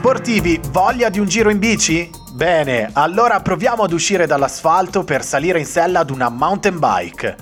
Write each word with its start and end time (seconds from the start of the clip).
Sportivi, 0.00 0.58
voglia 0.70 1.10
di 1.10 1.18
un 1.20 1.26
giro 1.26 1.50
in 1.50 1.58
bici? 1.58 2.10
Bene, 2.32 2.88
allora 2.94 3.40
proviamo 3.40 3.82
ad 3.82 3.92
uscire 3.92 4.26
dall'asfalto 4.26 5.04
per 5.04 5.22
salire 5.22 5.58
in 5.58 5.66
sella 5.66 6.00
ad 6.00 6.08
una 6.08 6.30
mountain 6.30 6.78
bike. 6.78 7.36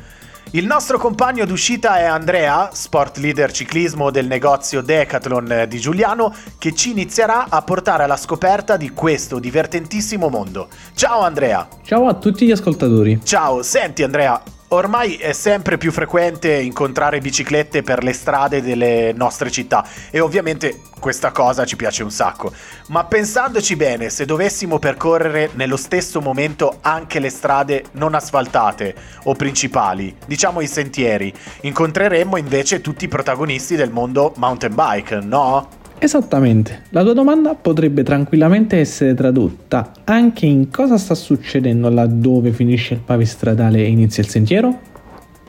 Il 0.51 0.67
nostro 0.67 0.99
compagno 0.99 1.45
d'uscita 1.45 2.01
è 2.01 2.03
Andrea, 2.03 2.71
sport 2.73 3.19
leader 3.19 3.53
ciclismo 3.53 4.11
del 4.11 4.27
negozio 4.27 4.81
Decathlon 4.81 5.67
di 5.69 5.79
Giuliano, 5.79 6.35
che 6.59 6.75
ci 6.75 6.91
inizierà 6.91 7.47
a 7.49 7.63
portare 7.63 8.03
alla 8.03 8.17
scoperta 8.17 8.77
di 8.77 8.91
questo 8.91 9.39
divertentissimo 9.39 10.29
mondo. 10.29 10.67
Ciao 10.95 11.21
Andrea! 11.21 11.69
Ciao 11.85 12.09
a 12.09 12.15
tutti 12.15 12.45
gli 12.45 12.51
ascoltatori! 12.51 13.21
Ciao, 13.23 13.63
senti 13.63 14.03
Andrea, 14.03 14.43
Ormai 14.71 15.17
è 15.17 15.33
sempre 15.33 15.79
più 15.79 15.91
frequente 15.91 16.53
incontrare 16.55 17.21
biciclette 17.21 17.83
per 17.83 18.03
le 18.03 18.13
strade 18.13 18.61
delle 18.61 19.15
nostre 19.17 19.51
città 19.51 19.83
e 20.11 20.21
ovviamente 20.21 20.81
questa 21.01 21.31
cosa 21.31 21.65
ci 21.65 21.75
piace 21.75 22.03
un 22.03 22.11
sacco. 22.11 22.53
Ma 22.89 23.05
pensandoci 23.05 23.77
bene, 23.77 24.11
se 24.11 24.27
dovessimo 24.27 24.79
percorrere 24.79 25.49
nello 25.55 25.79
stesso 25.79 26.21
momento 26.21 26.81
anche 26.83 27.19
le 27.19 27.31
strade 27.31 27.85
non 27.93 28.15
asfaltate 28.15 28.95
o 29.25 29.35
principali, 29.35 30.15
diciamo 30.27 30.61
i 30.61 30.67
sentieri, 30.67 31.33
incontreremmo 31.63 32.37
invece 32.37 32.83
tutti 32.83 33.07
i 33.07 33.09
protagonisti 33.09 33.75
del 33.75 33.91
mondo 33.91 34.35
mountain 34.37 34.75
bike, 34.75 35.21
no? 35.23 35.69
Esattamente, 36.01 36.83
la 36.91 37.03
tua 37.03 37.13
domanda 37.13 37.57
potrebbe 37.57 38.05
tranquillamente 38.05 38.77
essere 38.77 39.15
tradotta 39.15 39.93
anche 40.05 40.47
in 40.47 40.71
cosa 40.71 40.97
sta 40.97 41.17
succedendo 41.17 41.89
laddove 41.91 42.53
finisce 42.53 42.95
il 42.95 43.01
pavestradale 43.01 43.79
e 43.79 43.89
inizia 43.89 44.23
il 44.23 44.29
sentiero? 44.29 44.79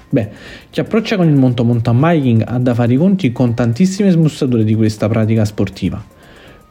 Beh, 0.09 0.29
chi 0.71 0.79
approccia 0.79 1.17
con 1.17 1.27
il 1.29 1.35
monto 1.35 1.63
mountain 1.63 1.99
biking 1.99 2.43
ha 2.47 2.57
da 2.57 2.73
fare 2.73 2.93
i 2.93 2.97
conti 2.97 3.31
con 3.31 3.53
tantissime 3.53 4.09
smussature 4.09 4.63
di 4.63 4.73
questa 4.73 5.07
pratica 5.07 5.45
sportiva. 5.45 6.03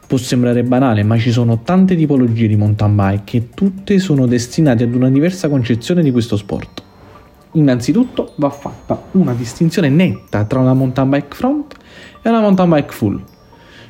Può 0.05 0.17
sembrare 0.17 0.63
banale, 0.63 1.03
ma 1.03 1.17
ci 1.17 1.31
sono 1.31 1.61
tante 1.61 1.95
tipologie 1.95 2.47
di 2.47 2.57
mountain 2.57 2.93
bike 2.93 3.37
e 3.37 3.49
tutte 3.53 3.97
sono 3.99 4.25
destinate 4.25 4.83
ad 4.83 4.93
una 4.93 5.09
diversa 5.09 5.47
concezione 5.47 6.03
di 6.03 6.11
questo 6.11 6.35
sport. 6.35 6.83
Innanzitutto 7.53 8.33
va 8.35 8.49
fatta 8.49 9.01
una 9.11 9.33
distinzione 9.33 9.87
netta 9.87 10.43
tra 10.43 10.59
una 10.59 10.73
mountain 10.73 11.09
bike 11.09 11.33
front 11.35 11.75
e 12.21 12.27
una 12.27 12.41
mountain 12.41 12.69
bike 12.69 12.91
full. 12.91 13.28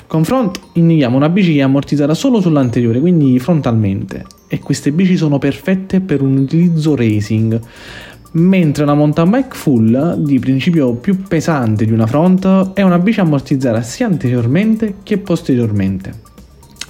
Con 0.10 0.24
front 0.24 0.60
indichiamo 0.74 1.18
una 1.18 1.30
bici 1.30 1.54
che 1.54 1.60
è 1.60 1.62
ammortizzata 1.62 2.16
solo 2.16 2.42
sull'anteriore, 2.42 3.00
quindi 3.00 3.38
frontalmente, 3.38 4.26
e 4.48 4.58
queste 4.58 4.92
bici 4.92 5.16
sono 5.16 5.38
perfette 5.38 6.02
per 6.02 6.24
un 6.24 6.36
utilizzo 6.36 6.96
racing, 6.96 7.62
mentre 8.32 8.82
una 8.82 8.96
mountain 8.96 9.30
bike 9.30 9.56
full, 9.56 10.16
di 10.16 10.40
principio 10.40 10.94
più 10.94 11.22
pesante 11.22 11.86
di 11.86 11.92
una 11.92 12.08
front, 12.08 12.72
è 12.74 12.82
una 12.82 12.98
bici 12.98 13.20
ammortizzata 13.20 13.84
sia 13.84 14.08
anteriormente 14.08 14.96
che 15.04 15.20
posteriormente. 15.20 16.22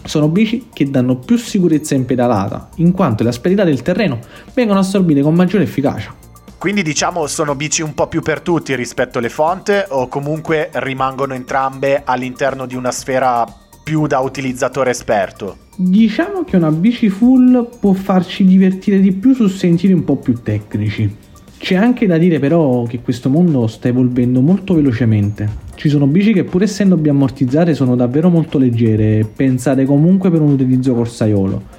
Sono 0.06 0.30
bici 0.30 0.67
che 0.72 0.90
danno 0.90 1.17
più 1.17 1.36
sicurezza 1.36 1.95
in 1.95 2.06
pedalata, 2.06 2.70
in 2.75 2.94
quanto 2.94 3.23
le 3.23 3.30
asperità 3.30 3.66
del 3.66 3.81
terreno 3.81 4.20
vengono 4.53 4.80
assorbite 4.80 5.22
con 5.22 5.34
maggiore 5.34 5.66
efficacia. 5.66 6.19
Quindi 6.60 6.82
diciamo 6.82 7.26
sono 7.28 7.56
bici 7.56 7.82
un 7.82 7.94
po' 7.94 8.08
più 8.08 8.22
per 8.22 8.42
tutti 8.42 8.76
rispetto 8.76 9.20
alle 9.20 9.30
fonte 9.30 9.86
o 9.88 10.10
comunque 10.10 10.70
rimangono 10.74 11.34
entrambe 11.34 12.02
all'interno 12.04 12.66
di 12.66 12.76
una 12.76 12.92
sfera 12.92 13.46
più 13.82 14.08
da 14.08 14.20
utilizzatore 14.20 14.90
esperto? 14.90 15.56
Diciamo 15.78 16.44
che 16.44 16.58
una 16.58 16.70
bici 16.70 17.08
full 17.08 17.80
può 17.80 17.94
farci 17.94 18.44
divertire 18.44 19.00
di 19.00 19.14
più 19.14 19.34
su 19.34 19.48
sentieri 19.48 19.96
un 19.96 20.04
po' 20.04 20.18
più 20.18 20.42
tecnici. 20.44 21.16
C'è 21.58 21.76
anche 21.76 22.06
da 22.06 22.18
dire 22.18 22.40
però 22.40 22.84
che 22.84 23.00
questo 23.00 23.30
mondo 23.30 23.66
sta 23.68 23.88
evolvendo 23.88 24.42
molto 24.42 24.74
velocemente. 24.74 25.50
Ci 25.76 25.88
sono 25.88 26.08
bici 26.08 26.34
che 26.34 26.44
pur 26.44 26.64
essendo 26.64 26.98
ben 26.98 27.16
ammortizzate 27.16 27.74
sono 27.74 27.96
davvero 27.96 28.30
molto 28.30 28.58
leggere 28.58 29.20
e 29.20 29.26
pensate 29.26 29.86
comunque 29.86 30.30
per 30.30 30.42
un 30.42 30.52
utilizzo 30.52 30.94
corsaiolo 30.94 31.78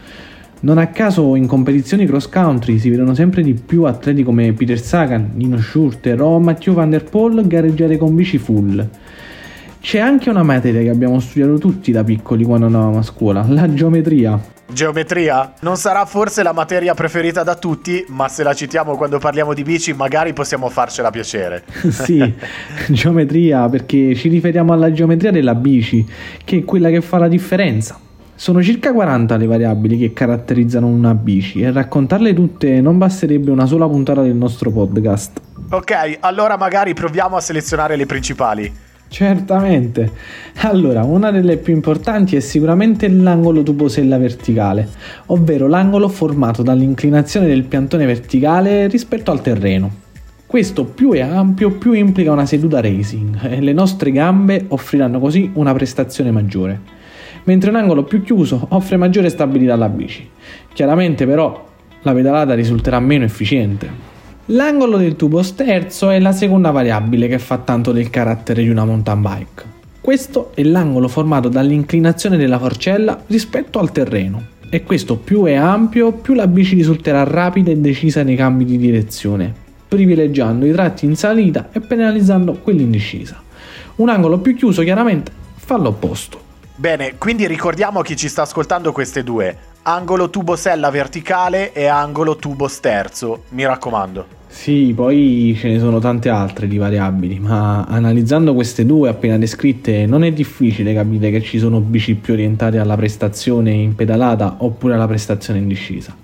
non 0.61 0.79
a 0.79 0.89
caso 0.89 1.37
in 1.37 1.47
competizioni 1.47 2.05
cross 2.07 2.29
country 2.29 2.79
si 2.79 2.91
vedono 2.91 3.15
sempre 3.15 3.43
di 3.43 3.55
più 3.55 3.85
atleti 3.85 4.23
come 4.23 4.53
Peter 4.53 4.79
Sagan, 4.79 5.31
Nino 5.35 5.59
Schurter 5.59 6.21
o 6.21 6.39
Mathieu 6.39 6.75
Van 6.75 6.91
Der 6.91 7.05
Poel 7.05 7.47
gareggiare 7.47 7.97
con 7.97 8.15
bici 8.15 8.37
full. 8.37 8.89
C'è 9.81 9.99
anche 9.99 10.29
una 10.29 10.43
materia 10.43 10.83
che 10.83 10.91
abbiamo 10.91 11.19
studiato 11.21 11.57
tutti 11.57 11.91
da 11.91 12.05
piccoli 12.05 12.45
quando 12.45 12.67
andavamo 12.67 12.99
a 12.99 13.03
scuola, 13.03 13.43
la 13.49 13.73
geometria. 13.73 14.39
Geometria? 14.71 15.55
Non 15.61 15.77
sarà 15.77 16.05
forse 16.05 16.43
la 16.43 16.53
materia 16.53 16.93
preferita 16.93 17.43
da 17.43 17.55
tutti, 17.55 18.05
ma 18.09 18.29
se 18.29 18.43
la 18.43 18.53
citiamo 18.53 18.97
quando 18.97 19.19
parliamo 19.19 19.55
di 19.55 19.63
bici 19.63 19.95
magari 19.95 20.35
possiamo 20.35 20.69
farcela 20.69 21.11
piacere. 21.11 21.65
sì, 21.89 22.35
geometria 22.89 23.67
perché 23.71 24.15
ci 24.15 24.29
riferiamo 24.29 24.75
alla 24.75 24.93
geometria 24.93 25.31
della 25.31 25.55
bici, 25.55 26.07
che 26.45 26.59
è 26.59 26.65
quella 26.65 26.91
che 26.91 27.01
fa 27.01 27.17
la 27.17 27.29
differenza. 27.29 27.99
Sono 28.41 28.63
circa 28.63 28.95
40 28.95 29.37
le 29.37 29.45
variabili 29.45 29.99
che 29.99 30.15
caratterizzano 30.15 30.87
una 30.87 31.13
bici 31.13 31.61
e 31.61 31.71
raccontarle 31.71 32.33
tutte 32.33 32.81
non 32.81 32.97
basterebbe 32.97 33.51
una 33.51 33.67
sola 33.67 33.87
puntata 33.87 34.23
del 34.23 34.35
nostro 34.35 34.71
podcast. 34.71 35.39
Ok, 35.69 36.17
allora 36.21 36.57
magari 36.57 36.95
proviamo 36.95 37.37
a 37.37 37.41
selezionare 37.41 37.97
le 37.97 38.07
principali. 38.07 38.73
Certamente. 39.09 40.11
Allora, 40.61 41.03
una 41.03 41.31
delle 41.31 41.59
più 41.59 41.75
importanti 41.75 42.35
è 42.35 42.41
sicuramente 42.41 43.09
l'angolo 43.09 43.63
tubosella 43.63 44.17
verticale, 44.17 44.89
ovvero 45.27 45.67
l'angolo 45.67 46.09
formato 46.09 46.63
dall'inclinazione 46.63 47.47
del 47.47 47.65
piantone 47.65 48.07
verticale 48.07 48.87
rispetto 48.87 49.31
al 49.31 49.43
terreno. 49.43 49.91
Questo 50.47 50.87
più 50.87 51.13
è 51.13 51.21
ampio, 51.21 51.73
più 51.73 51.93
implica 51.93 52.33
una 52.33 52.47
seduta 52.47 52.81
racing 52.81 53.39
e 53.51 53.61
le 53.61 53.75
nostre 53.75 54.11
gambe 54.11 54.65
offriranno 54.69 55.21
così 55.21 55.51
una 55.53 55.75
prestazione 55.75 56.31
maggiore 56.31 57.00
mentre 57.45 57.71
un 57.71 57.77
angolo 57.77 58.05
più 58.05 58.23
chiuso 58.23 58.67
offre 58.71 58.97
maggiore 58.97 59.29
stabilità 59.29 59.75
alla 59.75 59.89
bici. 59.89 60.29
Chiaramente 60.73 61.27
però 61.27 61.69
la 62.03 62.13
pedalata 62.13 62.55
risulterà 62.55 63.01
meno 63.01 63.25
efficiente. 63.25 64.09
L'angolo 64.47 64.97
del 64.97 65.17
tubo 65.17 65.43
sterzo 65.43 66.11
è 66.11 66.19
la 66.19 66.33
seconda 66.33 66.71
variabile 66.71 67.29
che 67.29 67.39
fa 67.39 67.59
tanto 67.59 67.93
del 67.93 68.11
carattere 68.11 68.63
di 68.63 68.69
una 68.69 68.85
mountain 68.85 69.21
bike. 69.23 69.65
Questo 70.01 70.53
è 70.55 70.63
l'angolo 70.63 71.09
formato 71.09 71.49
dall'inclinazione 71.49 72.37
della 72.37 72.59
forcella 72.59 73.23
rispetto 73.27 73.79
al 73.79 73.93
terreno 73.93 74.59
e 74.69 74.83
questo 74.83 75.17
più 75.17 75.45
è 75.45 75.55
ampio 75.55 76.13
più 76.13 76.35
la 76.35 76.47
bici 76.47 76.75
risulterà 76.75 77.23
rapida 77.25 77.71
e 77.71 77.77
decisa 77.77 78.23
nei 78.23 78.37
cambi 78.37 78.65
di 78.65 78.79
direzione, 78.79 79.53
privilegiando 79.87 80.65
i 80.65 80.73
tratti 80.73 81.05
in 81.05 81.17
salita 81.17 81.69
e 81.73 81.81
penalizzando 81.81 82.55
quelli 82.63 82.83
in 82.83 82.91
discesa. 82.91 83.41
Un 83.97 84.09
angolo 84.09 84.39
più 84.39 84.55
chiuso 84.55 84.83
chiaramente 84.83 85.31
fa 85.55 85.77
l'opposto. 85.77 86.49
Bene, 86.81 87.17
quindi 87.19 87.47
ricordiamo 87.47 87.99
a 87.99 88.03
chi 88.03 88.17
ci 88.17 88.27
sta 88.27 88.41
ascoltando 88.41 88.91
queste 88.91 89.23
due. 89.23 89.55
Angolo 89.83 90.31
tubo 90.31 90.57
sella 90.57 90.89
verticale 90.89 91.75
e 91.75 91.85
angolo 91.85 92.37
tubo 92.37 92.69
sterzo, 92.69 93.43
mi 93.51 93.67
raccomando. 93.67 94.25
Sì, 94.47 94.95
poi 94.97 95.55
ce 95.59 95.69
ne 95.69 95.79
sono 95.79 95.99
tante 95.99 96.31
altre 96.31 96.67
di 96.67 96.79
variabili, 96.79 97.39
ma 97.39 97.85
analizzando 97.85 98.55
queste 98.55 98.87
due 98.87 99.11
appena 99.11 99.37
descritte 99.37 100.07
non 100.07 100.25
è 100.25 100.33
difficile 100.33 100.95
capire 100.95 101.31
che 101.31 101.43
ci 101.43 101.59
sono 101.59 101.81
bici 101.81 102.15
più 102.15 102.33
orientate 102.33 102.79
alla 102.79 102.97
prestazione 102.97 103.73
in 103.73 103.95
pedalata 103.95 104.55
oppure 104.61 104.95
alla 104.95 105.07
prestazione 105.07 105.59
in 105.59 105.69
discesa. 105.69 106.17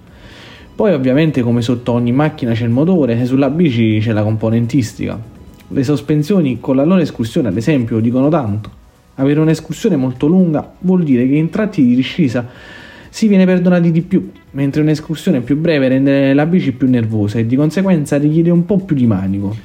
Poi 0.74 0.94
ovviamente 0.94 1.42
come 1.42 1.60
sotto 1.60 1.92
ogni 1.92 2.12
macchina 2.12 2.54
c'è 2.54 2.64
il 2.64 2.70
motore 2.70 3.26
sulla 3.26 3.50
bici 3.50 3.98
c'è 4.00 4.12
la 4.12 4.22
componentistica. 4.22 5.20
Le 5.68 5.84
sospensioni 5.84 6.60
con 6.60 6.76
la 6.76 6.84
loro 6.84 7.02
escursione 7.02 7.48
ad 7.48 7.56
esempio 7.58 7.98
dicono 7.98 8.30
tanto. 8.30 8.75
Avere 9.16 9.40
un'escursione 9.40 9.96
molto 9.96 10.26
lunga 10.26 10.74
vuol 10.80 11.02
dire 11.02 11.26
che 11.26 11.34
in 11.34 11.50
tratti 11.50 11.84
di 11.84 11.94
discesa 11.94 12.46
si 13.08 13.28
viene 13.28 13.46
perdonati 13.46 13.90
di 13.90 14.02
più, 14.02 14.30
mentre 14.52 14.82
un'escursione 14.82 15.40
più 15.40 15.56
breve 15.56 15.88
rende 15.88 16.34
la 16.34 16.44
bici 16.44 16.72
più 16.72 16.88
nervosa 16.88 17.38
e 17.38 17.46
di 17.46 17.56
conseguenza 17.56 18.18
richiede 18.18 18.50
un 18.50 18.66
po' 18.66 18.78
più 18.78 18.94
di 18.94 19.06
manico. 19.06 19.56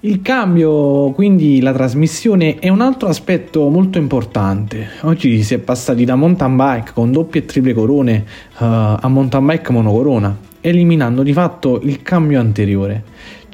Il 0.00 0.20
cambio, 0.20 1.12
quindi 1.12 1.60
la 1.60 1.72
trasmissione, 1.72 2.58
è 2.58 2.68
un 2.68 2.82
altro 2.82 3.08
aspetto 3.08 3.68
molto 3.70 3.96
importante. 3.96 4.86
Oggi 5.00 5.42
si 5.42 5.54
è 5.54 5.58
passati 5.58 6.04
da 6.04 6.14
mountain 6.14 6.56
bike 6.56 6.92
con 6.92 7.10
doppie 7.10 7.40
e 7.40 7.44
triple 7.46 7.72
corone 7.72 8.24
uh, 8.58 8.64
a 9.00 9.08
mountain 9.08 9.46
bike 9.46 9.72
monocorona, 9.72 10.36
eliminando 10.60 11.22
di 11.22 11.32
fatto 11.32 11.80
il 11.82 12.02
cambio 12.02 12.38
anteriore. 12.38 13.02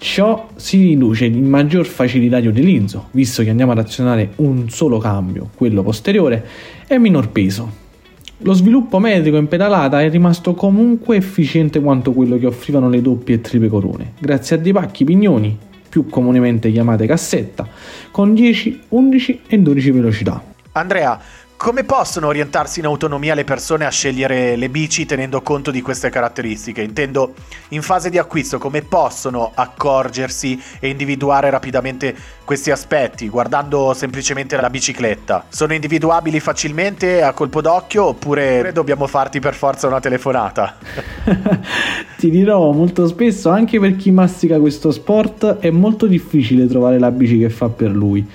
Ciò 0.02 0.48
si 0.56 0.78
riduce 0.78 1.26
in 1.26 1.46
maggior 1.46 1.84
facilità 1.84 2.40
di 2.40 2.46
utilizzo, 2.46 3.08
visto 3.10 3.42
che 3.42 3.50
andiamo 3.50 3.72
ad 3.72 3.78
azionare 3.78 4.30
un 4.36 4.70
solo 4.70 4.96
cambio, 4.96 5.50
quello 5.54 5.82
posteriore, 5.82 6.42
e 6.86 6.98
minor 6.98 7.28
peso. 7.28 7.70
Lo 8.38 8.54
sviluppo 8.54 8.98
metrico 8.98 9.36
in 9.36 9.46
pedalata 9.46 10.00
è 10.00 10.08
rimasto 10.08 10.54
comunque 10.54 11.16
efficiente 11.16 11.82
quanto 11.82 12.12
quello 12.12 12.38
che 12.38 12.46
offrivano 12.46 12.88
le 12.88 13.02
doppie 13.02 13.34
e 13.34 13.40
triple 13.42 13.68
corone, 13.68 14.12
grazie 14.18 14.56
a 14.56 14.58
dei 14.58 14.72
pacchi 14.72 15.04
pignoni, 15.04 15.54
più 15.86 16.06
comunemente 16.06 16.72
chiamate 16.72 17.04
cassetta, 17.04 17.68
con 18.10 18.32
10, 18.32 18.80
11 18.88 19.40
e 19.48 19.58
12 19.58 19.90
velocità. 19.90 20.42
Andrea, 20.72 21.20
come 21.60 21.84
possono 21.84 22.28
orientarsi 22.28 22.78
in 22.78 22.86
autonomia 22.86 23.34
le 23.34 23.44
persone 23.44 23.84
a 23.84 23.90
scegliere 23.90 24.56
le 24.56 24.70
bici 24.70 25.04
tenendo 25.04 25.42
conto 25.42 25.70
di 25.70 25.82
queste 25.82 26.08
caratteristiche? 26.08 26.80
Intendo 26.80 27.34
in 27.68 27.82
fase 27.82 28.08
di 28.08 28.16
acquisto 28.16 28.56
come 28.56 28.80
possono 28.80 29.52
accorgersi 29.54 30.58
e 30.80 30.88
individuare 30.88 31.50
rapidamente 31.50 32.16
questi 32.46 32.70
aspetti 32.70 33.28
guardando 33.28 33.92
semplicemente 33.92 34.58
la 34.58 34.70
bicicletta? 34.70 35.44
Sono 35.50 35.74
individuabili 35.74 36.40
facilmente 36.40 37.20
a 37.20 37.34
colpo 37.34 37.60
d'occhio 37.60 38.06
oppure 38.06 38.70
dobbiamo 38.72 39.06
farti 39.06 39.38
per 39.38 39.52
forza 39.52 39.86
una 39.86 40.00
telefonata? 40.00 40.78
Ti 42.16 42.30
dirò 42.30 42.72
molto 42.72 43.06
spesso 43.06 43.50
anche 43.50 43.78
per 43.78 43.96
chi 43.96 44.10
mastica 44.10 44.58
questo 44.58 44.90
sport 44.90 45.58
è 45.58 45.68
molto 45.68 46.06
difficile 46.06 46.66
trovare 46.66 46.98
la 46.98 47.10
bici 47.10 47.36
che 47.36 47.50
fa 47.50 47.68
per 47.68 47.90
lui. 47.90 48.26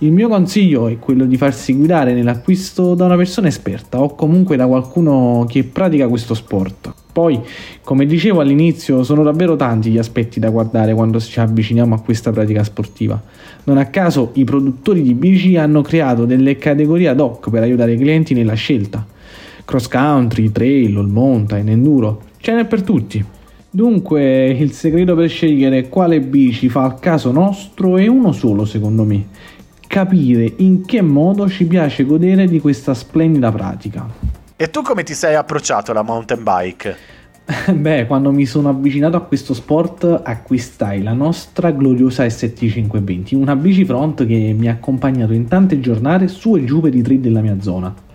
Il 0.00 0.12
mio 0.12 0.28
consiglio 0.28 0.88
è 0.88 0.98
quello 0.98 1.24
di 1.24 1.38
farsi 1.38 1.72
guidare 1.72 2.12
nell'acquisto 2.12 2.94
da 2.94 3.06
una 3.06 3.16
persona 3.16 3.48
esperta 3.48 3.98
o 3.98 4.14
comunque 4.14 4.54
da 4.56 4.66
qualcuno 4.66 5.46
che 5.48 5.64
pratica 5.64 6.06
questo 6.06 6.34
sport. 6.34 6.92
Poi, 7.10 7.40
come 7.82 8.04
dicevo 8.04 8.40
all'inizio, 8.40 9.02
sono 9.04 9.22
davvero 9.22 9.56
tanti 9.56 9.88
gli 9.88 9.96
aspetti 9.96 10.38
da 10.38 10.50
guardare 10.50 10.92
quando 10.92 11.18
ci 11.18 11.40
avviciniamo 11.40 11.94
a 11.94 12.00
questa 12.02 12.30
pratica 12.30 12.62
sportiva. 12.62 13.18
Non 13.64 13.78
a 13.78 13.86
caso 13.86 14.32
i 14.34 14.44
produttori 14.44 15.00
di 15.00 15.14
bici 15.14 15.56
hanno 15.56 15.80
creato 15.80 16.26
delle 16.26 16.58
categorie 16.58 17.08
ad 17.08 17.18
hoc 17.18 17.48
per 17.48 17.62
aiutare 17.62 17.94
i 17.94 17.96
clienti 17.96 18.34
nella 18.34 18.52
scelta. 18.52 19.02
Cross 19.64 19.88
country, 19.88 20.52
trail, 20.52 20.94
all 20.98 21.08
mountain, 21.08 21.70
enduro, 21.70 22.20
ce 22.36 22.52
n'è 22.52 22.66
per 22.66 22.82
tutti. 22.82 23.24
Dunque, 23.70 24.48
il 24.48 24.72
segreto 24.72 25.14
per 25.14 25.30
scegliere 25.30 25.88
quale 25.88 26.20
bici 26.20 26.68
fa 26.68 26.84
al 26.84 26.98
caso 26.98 27.32
nostro 27.32 27.96
è 27.96 28.06
uno 28.06 28.32
solo, 28.32 28.66
secondo 28.66 29.04
me 29.04 29.54
capire 29.86 30.52
in 30.56 30.84
che 30.84 31.02
modo 31.02 31.48
ci 31.48 31.66
piace 31.66 32.04
godere 32.04 32.46
di 32.46 32.60
questa 32.60 32.94
splendida 32.94 33.50
pratica. 33.50 34.06
E 34.56 34.70
tu 34.70 34.82
come 34.82 35.02
ti 35.02 35.14
sei 35.14 35.34
approcciato 35.34 35.90
alla 35.90 36.02
mountain 36.02 36.42
bike? 36.42 36.96
Beh, 37.72 38.06
quando 38.06 38.32
mi 38.32 38.44
sono 38.44 38.70
avvicinato 38.70 39.16
a 39.16 39.20
questo 39.20 39.54
sport 39.54 40.22
acquistai 40.24 41.02
la 41.02 41.12
nostra 41.12 41.70
gloriosa 41.70 42.24
ST520, 42.24 43.36
una 43.36 43.54
bici 43.54 43.84
front 43.84 44.26
che 44.26 44.54
mi 44.56 44.68
ha 44.68 44.72
accompagnato 44.72 45.32
in 45.32 45.46
tante 45.46 45.78
giornate 45.78 46.26
su 46.26 46.56
e 46.56 46.64
giù 46.64 46.80
per 46.80 46.94
i 46.94 47.02
trail 47.02 47.20
della 47.20 47.40
mia 47.40 47.60
zona. 47.60 48.05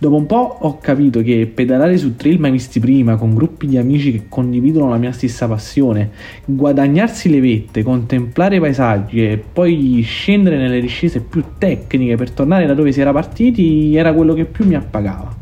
Dopo 0.00 0.16
un 0.16 0.24
po' 0.24 0.56
ho 0.60 0.78
capito 0.78 1.20
che 1.20 1.46
pedalare 1.54 1.98
su 1.98 2.16
trail 2.16 2.40
mai 2.40 2.52
visti 2.52 2.80
prima, 2.80 3.16
con 3.16 3.34
gruppi 3.34 3.66
di 3.66 3.76
amici 3.76 4.12
che 4.12 4.22
condividono 4.30 4.88
la 4.88 4.96
mia 4.96 5.12
stessa 5.12 5.46
passione, 5.46 6.08
guadagnarsi 6.46 7.28
le 7.28 7.38
vette, 7.38 7.82
contemplare 7.82 8.56
i 8.56 8.60
paesaggi 8.60 9.22
e 9.22 9.36
poi 9.36 10.00
scendere 10.00 10.56
nelle 10.56 10.80
discese 10.80 11.20
più 11.20 11.44
tecniche 11.58 12.16
per 12.16 12.30
tornare 12.30 12.64
da 12.64 12.72
dove 12.72 12.92
si 12.92 13.02
era 13.02 13.12
partiti 13.12 13.94
era 13.94 14.14
quello 14.14 14.32
che 14.32 14.46
più 14.46 14.66
mi 14.66 14.74
appagava. 14.74 15.36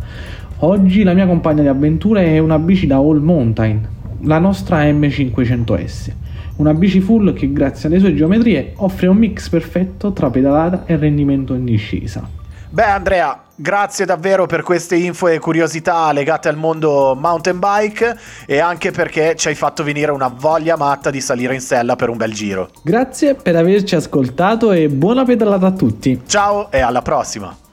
Oggi 0.59 1.05
la 1.05 1.13
mia 1.15 1.29
compagna 1.29 1.63
di 1.63 1.69
avventure 1.69 2.25
è 2.25 2.41
una 2.41 2.59
bici 2.59 2.89
da 2.89 2.97
All 2.97 3.23
Mountain, 3.23 3.87
la 4.23 4.41
nostra 4.41 4.83
M500S. 4.83 6.11
Una 6.57 6.75
bici 6.75 6.99
full 6.99 7.33
che 7.33 7.53
grazie 7.53 7.89
alle 7.89 8.01
sue 8.01 8.13
geometrie 8.13 8.73
offre 8.79 9.07
un 9.07 9.19
mix 9.19 9.51
perfetto 9.51 10.13
tra 10.13 10.31
pedalata 10.31 10.85
e 10.85 10.97
rendimento 10.97 11.55
in 11.55 11.65
discesa. 11.65 12.29
Beh 12.71 12.83
Andrea, 12.83 13.43
grazie 13.61 14.05
davvero 14.05 14.47
per 14.47 14.63
queste 14.63 14.95
info 14.95 15.27
e 15.27 15.41
curiosità 15.41 16.13
legate 16.13 16.49
al 16.49 16.57
mondo 16.57 17.17
mountain 17.19 17.59
bike 17.59 18.17
e 18.47 18.61
anche 18.61 18.93
perché 18.93 19.35
ci 19.37 19.49
hai 19.49 19.57
fatto 19.57 19.83
venire 19.83 20.13
una 20.13 20.29
voglia 20.29 20.77
matta 20.77 21.11
di 21.11 21.21
salire 21.21 21.55
in 21.55 21.61
sella 21.61 21.97
per 21.97 22.09
un 22.09 22.17
bel 22.17 22.33
giro. 22.33 22.71
Grazie 22.83 23.35
per 23.35 23.57
averci 23.57 23.97
ascoltato 23.97 24.71
e 24.71 24.89
buona 24.89 25.25
pedalata 25.25 25.67
a 25.67 25.73
tutti. 25.73 26.23
Ciao 26.27 26.71
e 26.71 26.81
alla 26.81 27.03
prossima. 27.03 27.68